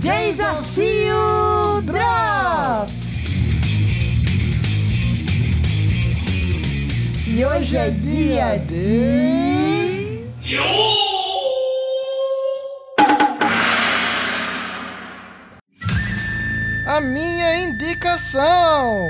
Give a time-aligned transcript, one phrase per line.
[0.00, 2.94] Desafio Drops!
[7.28, 10.24] E hoje é dia de.
[16.86, 19.04] A minha indicação!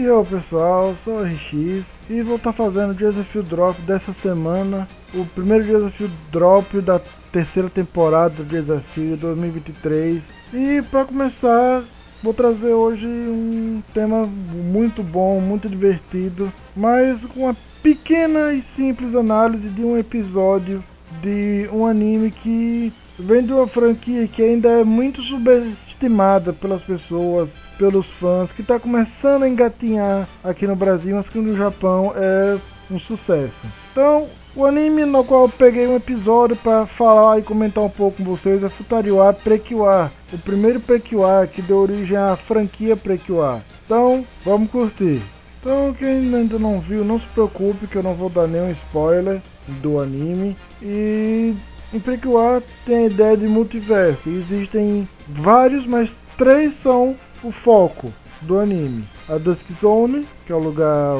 [0.00, 4.14] E eu pessoal, sou o RX e vou estar tá fazendo o desafio drop dessa
[4.22, 6.98] semana, o primeiro desafio drop da
[7.30, 10.22] terceira temporada do desafio 2023.
[10.54, 11.82] E para começar,
[12.22, 19.14] vou trazer hoje um tema muito bom, muito divertido, mas com uma pequena e simples
[19.14, 20.82] análise de um episódio
[21.20, 27.50] de um anime que vem de uma franquia que ainda é muito subestimada pelas pessoas
[27.80, 32.58] pelos fãs, que está começando a engatinhar aqui no Brasil, mas que no Japão é
[32.90, 33.56] um sucesso.
[33.90, 38.18] Então, o anime no qual eu peguei um episódio para falar e comentar um pouco
[38.18, 43.62] com vocês é Futariwa Prekiwa, o primeiro Prekiwa que deu origem à franquia Prekiwa.
[43.86, 45.22] Então, vamos curtir.
[45.58, 49.40] Então, quem ainda não viu, não se preocupe que eu não vou dar nenhum spoiler
[49.80, 50.54] do anime.
[50.82, 51.54] E
[51.94, 54.28] em Prekiwa tem a ideia de multiverso.
[54.28, 59.04] Existem vários, mas três são o foco do anime.
[59.28, 61.16] A Dusk Zone, que é o lugar,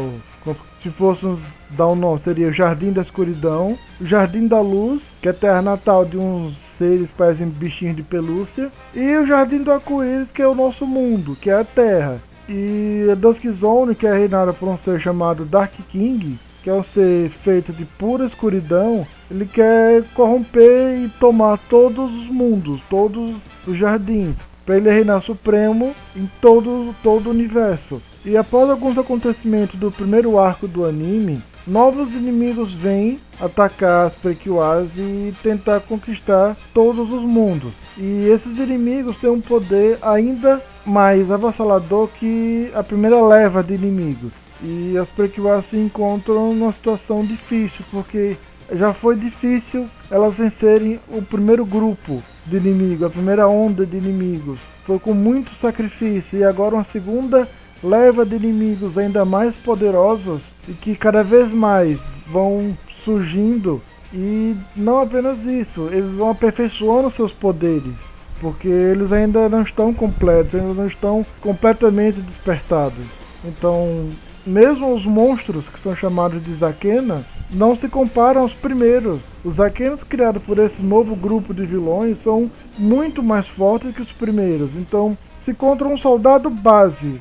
[0.82, 1.40] se fôssemos
[1.70, 3.76] dar um nome, seria o Jardim da Escuridão.
[4.00, 8.70] O Jardim da Luz, que é terra natal de uns seres parecem bichinhos de pelúcia.
[8.94, 12.18] E o Jardim do Arco-Íris, que é o nosso mundo, que é a Terra.
[12.48, 16.72] E a Dusk Zone, que é reinada por um ser chamado Dark King, que é
[16.72, 23.36] um ser feito de pura escuridão, ele quer corromper e tomar todos os mundos, todos
[23.66, 28.00] os jardins para ele reinar supremo em todo, todo o universo.
[28.25, 34.91] E após alguns acontecimentos do primeiro arco do anime, novos inimigos vêm atacar as Prequias
[34.97, 37.72] e tentar conquistar todos os mundos.
[37.97, 44.32] E esses inimigos têm um poder ainda mais avassalador que a primeira leva de inimigos.
[44.62, 48.37] E as Prequias se encontram numa situação difícil, porque
[48.72, 54.59] já foi difícil elas vencerem o primeiro grupo de inimigo, a primeira onda de inimigos.
[54.87, 57.49] Foi com muito sacrifício e agora uma segunda
[57.83, 63.81] leva de inimigos ainda mais poderosos e que cada vez mais vão surgindo
[64.12, 67.95] e não apenas isso, eles vão aperfeiçoando seus poderes,
[68.41, 73.07] porque eles ainda não estão completos, ainda não estão completamente despertados.
[73.45, 74.09] Então,
[74.45, 79.21] mesmo os monstros que são chamados de Zakena não se comparam aos primeiros.
[79.44, 84.12] Os Zakenos criados por esse novo grupo de vilões são muito mais fortes que os
[84.12, 84.75] primeiros.
[84.75, 87.21] Então, se contra um soldado base,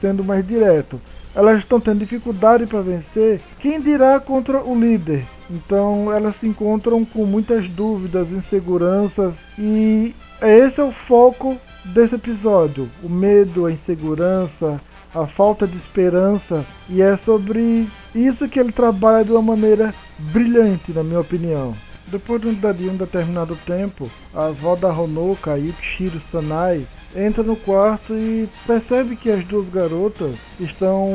[0.00, 1.00] sendo mais direto,
[1.34, 5.24] elas estão tendo dificuldade para vencer, quem dirá contra o líder?
[5.50, 12.88] Então elas se encontram com muitas dúvidas, inseguranças e esse é o foco desse episódio:
[13.02, 14.80] o medo, a insegurança,
[15.14, 20.92] a falta de esperança, e é sobre isso que ele trabalha de uma maneira brilhante,
[20.92, 21.74] na minha opinião.
[22.06, 26.86] Depois de um determinado tempo, a avó da Honoka, Yukishiro Sanai,
[27.16, 31.10] entra no quarto e percebe que as duas garotas estão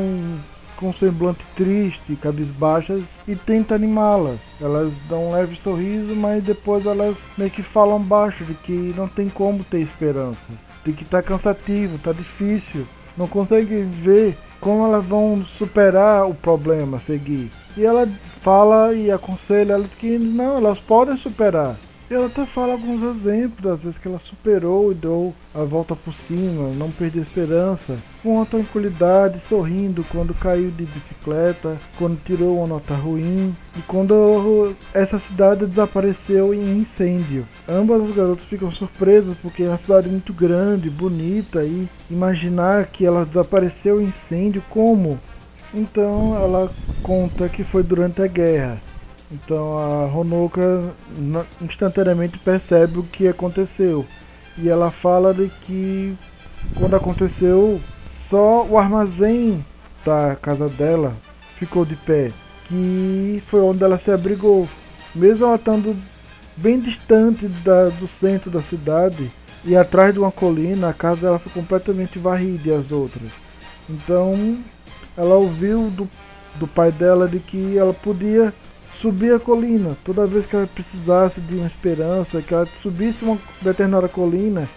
[0.76, 4.38] com um semblante triste, cabisbaixas e tenta animá-las.
[4.60, 9.06] Elas dão um leve sorriso, mas depois elas meio que falam baixo de que não
[9.06, 10.38] tem como ter esperança,
[10.84, 12.86] de que tá cansativo, tá difícil
[13.20, 17.50] não consegue ver como elas vão superar o problema, seguir.
[17.76, 18.08] E ela
[18.40, 21.76] fala e aconselha elas que não, elas podem superar.
[22.10, 25.94] E ela até fala alguns exemplos das vezes que ela superou e deu a volta
[25.94, 32.58] por cima, não perdeu esperança, com a tranquilidade, sorrindo quando caiu de bicicleta, quando tirou
[32.58, 37.46] uma nota ruim e quando essa cidade desapareceu em incêndio.
[37.68, 43.06] Ambas as garotas ficam surpresas porque é uma cidade muito grande, bonita e imaginar que
[43.06, 45.16] ela desapareceu em incêndio como?
[45.72, 46.68] Então ela
[47.04, 48.89] conta que foi durante a guerra
[49.30, 50.92] então a Honoka
[51.60, 54.04] instantaneamente percebe o que aconteceu.
[54.58, 56.16] E ela fala de que
[56.74, 57.80] quando aconteceu,
[58.28, 59.64] só o armazém
[60.04, 61.14] da casa dela
[61.56, 62.32] ficou de pé.
[62.66, 64.68] Que foi onde ela se abrigou.
[65.14, 65.96] Mesmo ela estando
[66.56, 69.30] bem distante da, do centro da cidade
[69.64, 73.30] e atrás de uma colina, a casa dela foi completamente varrida e as outras.
[73.88, 74.58] Então
[75.16, 76.08] ela ouviu do,
[76.56, 78.52] do pai dela de que ela podia
[79.00, 79.96] subir a colina.
[80.04, 84.68] Toda vez que ela precisasse de uma esperança, que ela subisse uma determinada colina,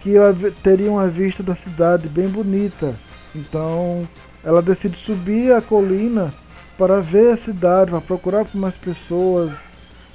[0.00, 2.94] que ela teria uma vista da cidade bem bonita.
[3.34, 4.08] Então
[4.44, 6.32] ela decide subir a colina
[6.78, 9.50] para ver a cidade, para procurar por mais pessoas,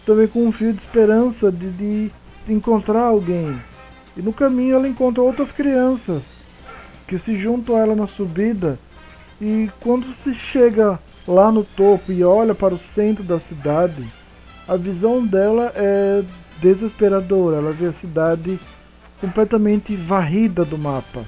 [0.05, 2.11] também com um fio de esperança de, de
[2.47, 3.59] encontrar alguém.
[4.15, 6.23] E no caminho ela encontra outras crianças
[7.07, 8.77] que se juntam a ela na subida.
[9.41, 14.03] E quando se chega lá no topo e olha para o centro da cidade,
[14.67, 16.23] a visão dela é
[16.59, 17.57] desesperadora.
[17.57, 18.59] Ela vê a cidade
[19.21, 21.23] completamente varrida do mapa.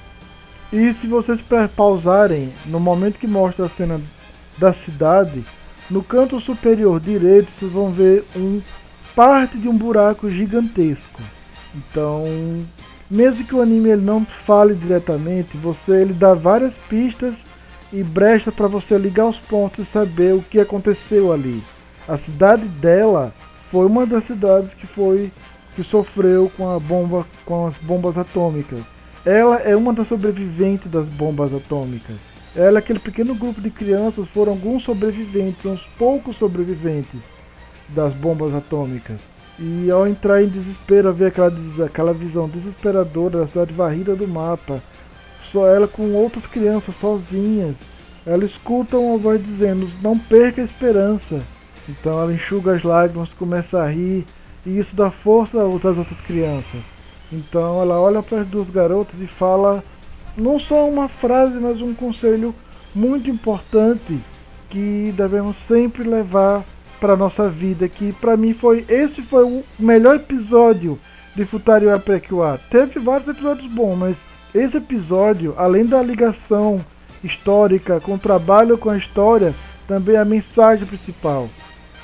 [0.74, 1.39] E se vocês
[1.75, 4.01] pausarem no momento que mostra a cena
[4.57, 5.44] da cidade,
[5.89, 8.62] no canto superior direito vocês vão ver um
[9.15, 11.21] parte de um buraco gigantesco.
[11.75, 12.24] Então,
[13.09, 17.44] mesmo que o anime ele não fale diretamente, você ele dá várias pistas
[17.94, 21.62] e brecha para você ligar os pontos e saber o que aconteceu ali.
[22.08, 23.34] A cidade dela
[23.70, 25.32] foi uma das cidades que foi
[25.76, 28.82] que sofreu com a bomba com as bombas atômicas.
[29.26, 32.16] Ela é uma das sobreviventes das bombas atômicas.
[32.56, 37.20] Ela, aquele pequeno grupo de crianças, foram alguns sobreviventes, uns poucos sobreviventes
[37.90, 39.18] das bombas atômicas.
[39.58, 41.54] E ao entrar em desespero, ver aquela,
[41.86, 44.82] aquela visão desesperadora da cidade varrida do mapa,
[45.51, 47.75] só ela com outras crianças sozinhas,
[48.25, 51.42] ela escuta uma voz dizendo: Não perca a esperança.
[51.89, 54.25] Então ela enxuga as lágrimas, começa a rir,
[54.65, 56.81] e isso dá força às outras crianças.
[57.31, 59.83] Então ela olha para as duas garotas e fala
[60.38, 62.54] não só uma frase, mas um conselho
[62.94, 64.19] muito importante
[64.69, 66.63] que devemos sempre levar
[67.00, 67.88] para nossa vida.
[67.89, 71.00] Que para mim foi esse foi o melhor episódio
[71.36, 72.59] de Futario Aprequiwa.
[72.69, 74.18] Teve vários episódios bons, mas
[74.53, 76.83] esse episódio, além da ligação
[77.24, 79.53] histórica com o trabalho com a história,
[79.88, 81.50] também a mensagem principal.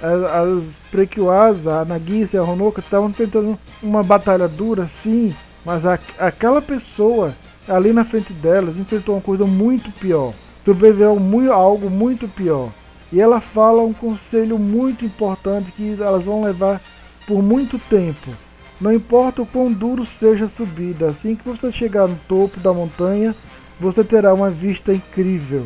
[0.01, 5.35] As, as a Nagisa e a Honoka estavam tentando uma batalha dura, sim,
[5.65, 7.33] mas a, aquela pessoa
[7.67, 10.33] ali na frente delas enfrentou uma coisa muito pior.
[10.63, 12.69] Sobreviveu muito, algo muito pior.
[13.11, 16.81] E ela fala um conselho muito importante que elas vão levar
[17.25, 18.31] por muito tempo.
[18.79, 22.71] Não importa o quão duro seja a subida, assim que você chegar no topo da
[22.71, 23.35] montanha,
[23.79, 25.65] você terá uma vista incrível.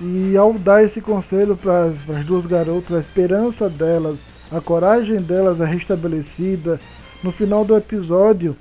[0.00, 4.16] E ao dar esse conselho para as duas garotas, a esperança delas,
[4.50, 6.80] a coragem delas é restabelecida.
[7.22, 8.56] No final do episódio,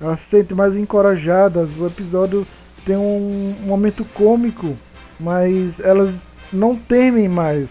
[0.00, 1.68] elas se sentem mais encorajadas.
[1.78, 2.46] O episódio
[2.84, 4.76] tem um momento cômico,
[5.18, 6.14] mas elas
[6.52, 7.68] não temem mais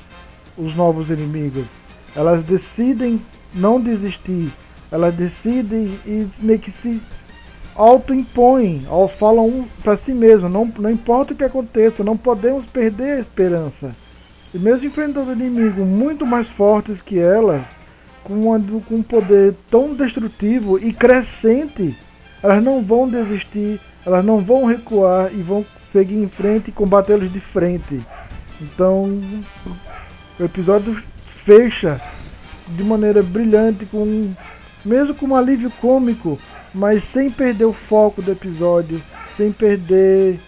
[0.58, 1.66] os novos inimigos.
[2.16, 3.22] Elas decidem
[3.54, 4.52] não desistir.
[4.92, 7.02] Elas decidem e meio que se
[7.76, 8.86] autoimpõem,
[9.18, 13.20] falam um para si mesmo, não, não importa o que aconteça, não podemos perder a
[13.20, 13.92] esperança.
[14.54, 17.62] E mesmo enfrentando inimigos muito mais fortes que elas,
[18.24, 21.96] com, uma, com um poder tão destrutivo e crescente,
[22.44, 27.32] elas não vão desistir, elas não vão recuar e vão seguir em frente e combatê-los
[27.32, 28.02] de frente.
[28.60, 29.22] Então,
[30.40, 31.02] o episódio
[31.46, 32.02] fecha
[32.68, 34.34] de maneira brilhante, com
[34.84, 36.40] mesmo com um alívio cômico,
[36.74, 39.02] mas sem perder o foco do episódio,
[39.38, 40.40] sem perder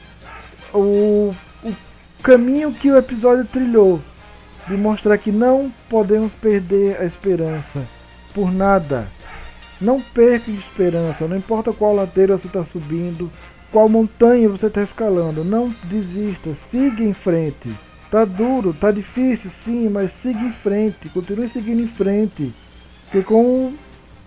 [0.73, 1.33] o,
[1.63, 1.75] o
[2.21, 3.99] caminho que o episódio trilhou,
[4.67, 7.85] de mostrar que não podemos perder a esperança
[8.33, 9.07] por nada.
[9.81, 13.29] Não perca esperança, não importa qual ladeira você está subindo,
[13.71, 17.73] qual montanha você está escalando, não desista, siga em frente.
[18.09, 22.53] Tá duro, tá difícil, sim, mas siga em frente, continue seguindo em frente.
[23.05, 23.73] Porque com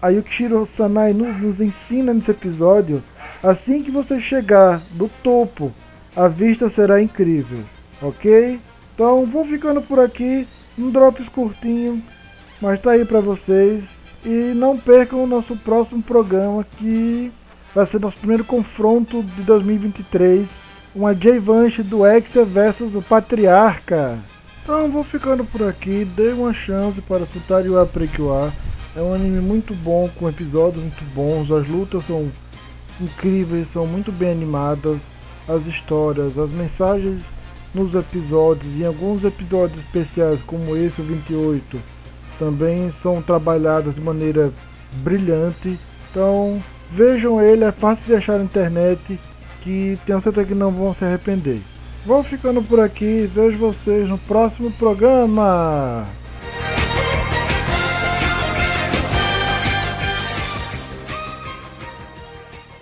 [0.00, 3.02] a Yukishiro Sanai nos, ensina nesse episódio,
[3.42, 5.72] assim que você chegar do topo,
[6.14, 7.60] a vista será incrível,
[8.00, 8.60] ok?
[8.94, 10.46] Então vou ficando por aqui,
[10.78, 12.02] um drops curtinho,
[12.60, 13.84] mas tá aí pra vocês.
[14.24, 17.30] E não percam o nosso próximo programa que
[17.74, 20.48] vai ser nosso primeiro confronto de 2023.
[20.94, 24.18] Uma J-Vance do Exer versus o Patriarca.
[24.64, 28.52] Então vou ficando por aqui, dê uma chance para Futario Aprekiwa.
[28.96, 32.32] É um anime muito bom, com episódios muito bons, as lutas são
[32.98, 34.98] incríveis, são muito bem animadas,
[35.46, 37.20] as histórias, as mensagens
[37.74, 41.78] nos episódios, em alguns episódios especiais como esse, o 28,
[42.38, 44.50] também são trabalhadas de maneira
[45.04, 45.78] brilhante.
[46.10, 49.20] Então vejam ele, é fácil de achar na internet,
[49.60, 51.60] que tenho certeza que não vão se arrepender.
[52.06, 56.06] Vou ficando por aqui, vejo vocês no próximo programa.